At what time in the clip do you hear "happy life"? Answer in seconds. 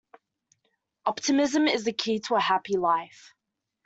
2.39-3.35